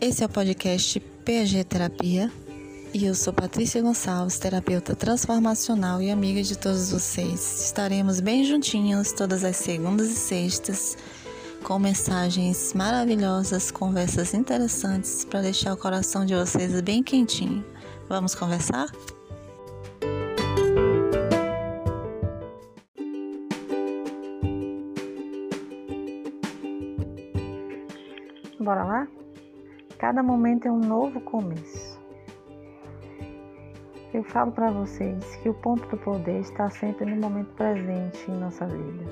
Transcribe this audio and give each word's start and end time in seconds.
Esse 0.00 0.22
é 0.22 0.26
o 0.26 0.28
podcast 0.28 1.00
PG 1.00 1.64
Terapia 1.64 2.30
e 2.94 3.04
eu 3.04 3.16
sou 3.16 3.32
Patrícia 3.32 3.82
Gonçalves, 3.82 4.38
terapeuta 4.38 4.94
transformacional 4.94 6.00
e 6.00 6.08
amiga 6.08 6.40
de 6.40 6.56
todos 6.56 6.92
vocês. 6.92 7.64
Estaremos 7.64 8.20
bem 8.20 8.44
juntinhos 8.44 9.10
todas 9.10 9.42
as 9.42 9.56
segundas 9.56 10.08
e 10.08 10.14
sextas 10.14 10.96
com 11.64 11.80
mensagens 11.80 12.72
maravilhosas, 12.74 13.72
conversas 13.72 14.34
interessantes 14.34 15.24
para 15.24 15.42
deixar 15.42 15.72
o 15.72 15.76
coração 15.76 16.24
de 16.24 16.32
vocês 16.32 16.80
bem 16.80 17.02
quentinho. 17.02 17.64
Vamos 18.08 18.36
conversar? 18.36 18.86
Bora 28.60 28.84
lá? 28.84 29.17
Cada 29.98 30.22
momento 30.22 30.68
é 30.68 30.70
um 30.70 30.78
novo 30.78 31.20
começo. 31.20 31.98
Eu 34.14 34.22
falo 34.22 34.52
para 34.52 34.70
vocês 34.70 35.36
que 35.42 35.48
o 35.48 35.54
ponto 35.54 35.88
do 35.88 35.96
poder 35.96 36.38
está 36.38 36.70
sempre 36.70 37.04
no 37.04 37.20
momento 37.20 37.52
presente 37.54 38.30
em 38.30 38.38
nossa 38.38 38.64
vida. 38.64 39.04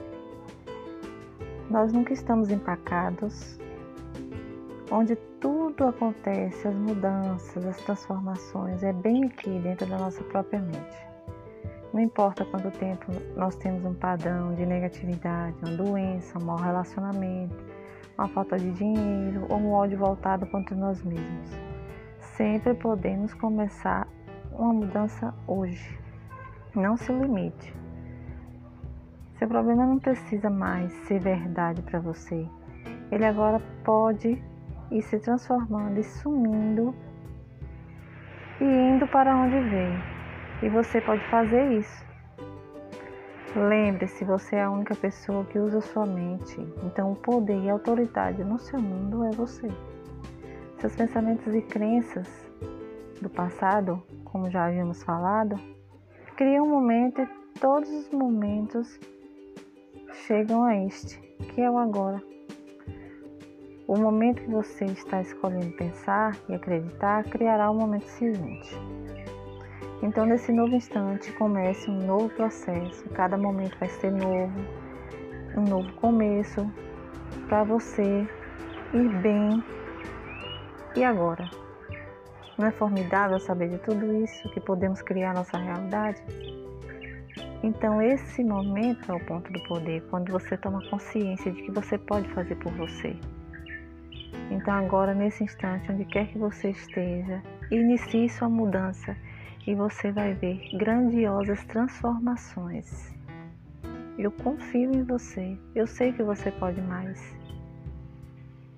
Nós 1.69 1.93
nunca 1.93 2.13
estamos 2.13 2.51
empacados, 2.51 3.59
onde 4.89 5.17
tudo 5.41 5.89
acontece, 5.89 6.69
as 6.69 6.75
mudanças, 6.75 7.67
as 7.67 7.79
transformações, 7.79 8.85
é 8.85 8.93
bem 8.93 9.25
aqui 9.25 9.59
dentro 9.59 9.87
da 9.87 9.99
nossa 9.99 10.23
própria 10.23 10.61
mente. 10.61 11.07
Não 11.93 12.01
importa 12.01 12.45
quanto 12.45 12.71
tempo 12.71 13.11
nós 13.35 13.57
temos 13.57 13.85
um 13.85 13.95
padrão 13.95 14.55
de 14.55 14.65
negatividade, 14.65 15.57
uma 15.67 15.77
doença, 15.77 16.39
um 16.39 16.45
mau 16.45 16.57
relacionamento, 16.57 17.57
uma 18.17 18.29
falta 18.29 18.57
de 18.57 18.71
dinheiro 18.73 19.47
ou 19.49 19.59
um 19.59 19.73
ódio 19.73 19.99
voltado 19.99 20.47
contra 20.47 20.77
nós 20.77 21.03
mesmos. 21.03 21.51
Sempre 22.19 22.75
podemos 22.75 23.33
começar 23.35 24.07
uma 24.53 24.73
mudança 24.73 25.35
hoje. 25.47 25.99
Não 26.75 26.97
se 26.97 27.13
limite. 27.13 27.75
Seu 29.39 29.49
problema 29.49 29.85
não 29.85 29.99
precisa 29.99 30.49
mais 30.49 30.93
ser 31.07 31.21
verdade 31.21 31.83
para 31.83 32.01
você. 32.01 32.49
Ele 33.11 33.25
agora 33.25 33.61
pode 33.85 34.43
ir 34.91 35.03
se 35.03 35.19
transformando 35.19 35.99
e 36.01 36.05
sumindo 36.05 36.95
e 38.61 38.65
indo 38.65 39.07
para 39.09 39.37
onde 39.37 39.59
veio. 39.61 40.03
E 40.63 40.69
você 40.69 41.01
pode 41.01 41.23
fazer 41.29 41.73
isso. 41.73 42.06
Lembre-se, 43.57 44.23
você 44.23 44.57
é 44.57 44.65
a 44.65 44.71
única 44.71 44.95
pessoa 44.95 45.43
que 45.47 45.59
usa 45.59 45.81
sua 45.81 46.05
mente. 46.05 46.61
Então, 46.85 47.13
o 47.13 47.17
poder 47.17 47.59
e 47.59 47.71
a 47.71 47.73
autoridade 47.73 48.45
no 48.45 48.59
seu 48.59 48.79
mundo 48.79 49.25
é 49.25 49.31
você. 49.31 49.67
Seus 50.79 50.95
pensamentos 50.95 51.55
e 51.55 51.63
crenças 51.63 52.29
do 53.23 53.31
passado, 53.31 54.03
como 54.25 54.51
já 54.51 54.67
havíamos 54.67 55.03
falado, 55.03 55.59
criam 56.37 56.67
um 56.67 56.71
momento 56.71 57.23
e 57.23 57.27
todos 57.59 57.89
os 57.89 58.11
momentos 58.11 59.01
chegam 60.27 60.63
a 60.65 60.77
este, 60.77 61.19
que 61.55 61.63
é 61.63 61.71
o 61.71 61.79
agora. 61.79 62.23
O 63.89 63.97
momento 63.97 64.43
que 64.43 64.51
você 64.51 64.85
está 64.85 65.23
escolhendo 65.23 65.75
pensar 65.79 66.37
e 66.47 66.55
acreditar 66.55 67.25
criará 67.25 67.71
o 67.71 67.75
momento 67.75 68.07
seguinte. 68.07 68.77
Então, 70.03 70.27
nesse 70.27 70.53
novo 70.53 70.75
instante, 70.75 71.33
comece 71.33 71.91
um 71.91 72.07
novo 72.07 72.29
processo. 72.31 73.09
Cada 73.11 73.37
momento 73.37 73.79
vai 73.79 73.89
ser 73.89 74.13
novo, 74.13 74.61
um 75.57 75.63
novo 75.63 75.91
começo 75.95 76.71
para 77.49 77.65
você 77.65 78.27
ir 78.93 79.09
bem. 79.23 79.65
E 80.95 81.03
agora? 81.03 81.49
Não 82.59 82.67
é 82.67 82.71
formidável 82.71 83.39
saber 83.39 83.71
de 83.71 83.79
tudo 83.79 84.23
isso, 84.23 84.49
que 84.51 84.61
podemos 84.61 85.01
criar 85.03 85.35
nossa 85.35 85.59
realidade? 85.59 86.23
Então, 87.63 88.01
esse 88.01 88.45
momento 88.45 89.11
é 89.11 89.15
o 89.15 89.21
ponto 89.27 89.51
do 89.51 89.63
poder, 89.65 90.03
quando 90.11 90.31
você 90.31 90.57
toma 90.57 90.87
consciência 90.89 91.51
de 91.51 91.63
que 91.63 91.73
você 91.73 91.99
pode 91.99 92.29
fazer 92.31 92.55
por 92.57 92.73
você. 92.73 93.17
Então, 94.51 94.75
agora, 94.75 95.15
nesse 95.15 95.43
instante, 95.43 95.91
onde 95.91 96.05
quer 96.05 96.29
que 96.29 96.39
você 96.39 96.71
esteja, 96.71 97.43
inicie 97.71 98.29
sua 98.29 98.49
mudança 98.49 99.17
e 99.67 99.75
você 99.75 100.13
vai 100.13 100.33
ver 100.35 100.61
grandiosas 100.75 101.65
transformações. 101.65 103.15
Eu 104.19 104.31
confio 104.31 104.93
em 104.95 105.03
você, 105.03 105.59
eu 105.75 105.87
sei 105.87 106.13
que 106.13 106.23
você 106.23 106.51
pode 106.53 106.81
mais. 106.81 107.21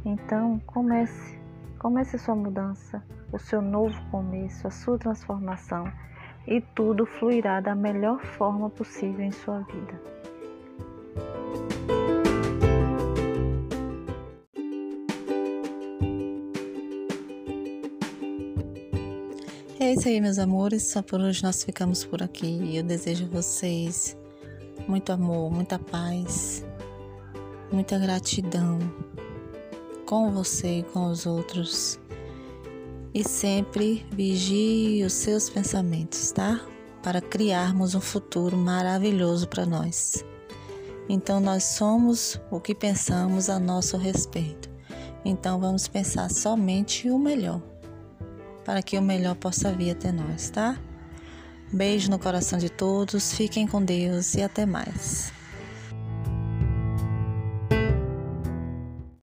Então, 0.05 0.59
comece, 0.67 1.39
comece 1.79 2.19
sua 2.19 2.35
mudança, 2.35 3.03
o 3.31 3.39
seu 3.39 3.61
novo 3.61 4.01
começo, 4.11 4.67
a 4.67 4.71
sua 4.71 4.99
transformação 4.99 5.85
e 6.47 6.61
tudo 6.61 7.05
fluirá 7.05 7.61
da 7.61 7.75
melhor 7.75 8.21
forma 8.21 8.71
possível 8.71 9.21
em 9.21 9.31
sua 9.31 9.61
vida. 9.61 10.18
É 19.81 19.93
isso 19.93 20.09
aí, 20.09 20.21
meus 20.21 20.41
amores. 20.41 20.83
Só 20.83 21.01
por 21.03 21.21
hoje 21.21 21.41
nós 21.45 21.63
ficamos 21.63 22.05
por 22.05 22.21
aqui. 22.21 22.75
Eu 22.75 22.83
desejo 22.83 23.27
a 23.27 23.29
vocês 23.29 24.17
muito 24.89 25.13
amor, 25.13 25.53
muita 25.53 25.79
paz, 25.79 26.65
muita 27.71 27.97
gratidão 27.97 28.81
com 30.05 30.33
você 30.33 30.81
e 30.81 30.83
com 30.83 31.07
os 31.07 31.27
outros. 31.27 32.01
E 33.15 33.23
sempre 33.23 34.05
vigie 34.11 35.05
os 35.05 35.13
seus 35.13 35.49
pensamentos, 35.49 36.33
tá? 36.33 36.61
Para 37.01 37.21
criarmos 37.21 37.95
um 37.95 38.01
futuro 38.01 38.57
maravilhoso 38.57 39.47
para 39.47 39.65
nós. 39.65 40.25
Então, 41.09 41.39
nós 41.39 41.63
somos 41.63 42.41
o 42.51 42.59
que 42.59 42.75
pensamos 42.75 43.49
a 43.49 43.61
nosso 43.61 43.97
respeito. 43.97 44.69
Então, 45.25 45.61
vamos 45.61 45.87
pensar 45.87 46.29
somente 46.33 47.09
o 47.09 47.17
melhor 47.17 47.63
para 48.69 48.83
que 48.83 48.99
o 48.99 49.03
melhor 49.03 49.35
possa 49.35 49.73
vir 49.73 49.93
até 49.93 50.13
nós, 50.13 50.51
tá? 50.51 50.77
Beijo 51.73 52.11
no 52.11 52.19
coração 52.19 52.59
de 52.59 52.69
todos, 52.69 53.33
fiquem 53.33 53.67
com 53.67 53.83
Deus 53.83 54.35
e 54.35 54.43
até 54.43 54.67
mais. 54.67 55.33